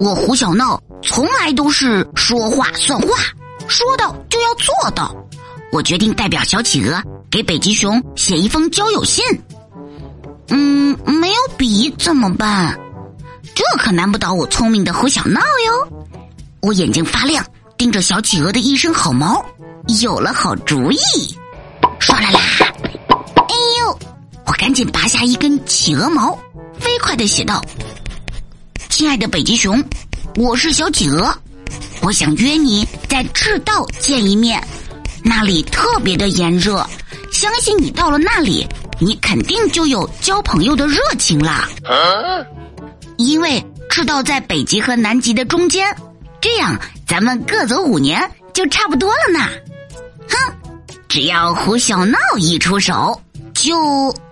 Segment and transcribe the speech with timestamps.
[0.00, 3.08] 我胡小闹从来都是说话算话，
[3.68, 5.14] 说到就要做到。
[5.70, 9.22] 我决定代表小企鹅给北极熊写一封交友信。
[10.48, 12.80] 嗯，没有笔怎么办？
[13.54, 16.02] 这可难不倒我聪明的胡小闹哟。
[16.62, 17.44] 我眼睛发亮，
[17.76, 19.44] 盯着小企鹅的一身好毛，
[20.00, 20.98] 有了好主意。
[22.00, 22.40] 唰啦啦！
[23.36, 23.98] 哎呦！
[24.46, 26.38] 我赶紧拔下一根企鹅毛，
[26.78, 27.62] 飞快的写道
[29.00, 29.82] ：“亲爱的北极熊，
[30.36, 31.34] 我是小企鹅，
[32.02, 34.62] 我想约你在赤道见一面，
[35.24, 36.86] 那里特别的炎热，
[37.32, 38.68] 相信你到了那里，
[38.98, 41.66] 你肯定就有交朋友的热情啦。
[43.16, 45.96] 因为赤道在北极和南极的中间，
[46.38, 49.48] 这样咱们各走五年就差不多了呢。
[50.28, 50.36] 哼！”
[51.08, 53.18] 只要胡小闹一出手，
[53.54, 53.78] 就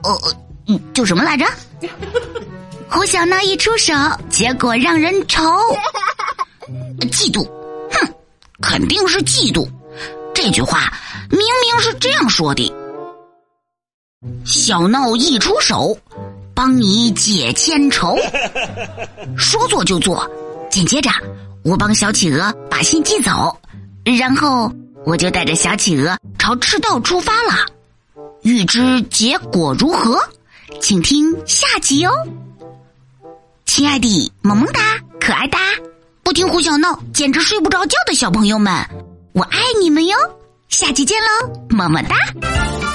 [0.02, 1.46] 呃，就什么来着？
[2.90, 3.94] 胡小闹一出手，
[4.30, 5.42] 结果让人愁，
[7.10, 7.44] 嫉妒，
[7.90, 8.14] 哼，
[8.60, 9.68] 肯定是嫉妒。
[10.34, 10.92] 这句话
[11.30, 12.72] 明明是这样说的：
[14.44, 15.96] 小闹一出手，
[16.54, 18.16] 帮你解千愁。
[19.36, 20.28] 说做就做，
[20.70, 21.10] 紧接着
[21.64, 23.56] 我帮小企鹅把信寄走，
[24.04, 24.72] 然后。
[25.06, 27.64] 我就带着小企鹅朝赤道出发了，
[28.42, 30.20] 欲知结果如何，
[30.82, 32.12] 请听下集哦。
[33.78, 34.80] 亲爱的萌萌哒、
[35.20, 35.56] 可爱哒，
[36.24, 38.74] 不听胡小闹简直睡不着觉的小朋友们，
[39.34, 40.16] 我爱你们哟！
[40.68, 42.87] 下期见喽，么么哒。